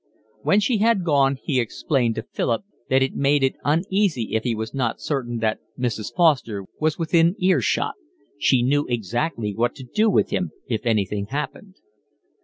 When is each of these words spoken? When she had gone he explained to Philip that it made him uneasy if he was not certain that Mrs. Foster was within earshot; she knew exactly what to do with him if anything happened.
When 0.41 0.59
she 0.59 0.79
had 0.79 1.03
gone 1.03 1.37
he 1.43 1.59
explained 1.59 2.15
to 2.15 2.23
Philip 2.23 2.63
that 2.89 3.03
it 3.03 3.13
made 3.13 3.43
him 3.43 3.53
uneasy 3.63 4.29
if 4.33 4.41
he 4.43 4.55
was 4.55 4.73
not 4.73 4.99
certain 4.99 5.37
that 5.41 5.59
Mrs. 5.77 6.11
Foster 6.15 6.65
was 6.79 6.97
within 6.97 7.35
earshot; 7.37 7.93
she 8.39 8.63
knew 8.63 8.87
exactly 8.89 9.53
what 9.55 9.75
to 9.75 9.83
do 9.83 10.09
with 10.09 10.31
him 10.31 10.53
if 10.67 10.87
anything 10.87 11.27
happened. 11.27 11.75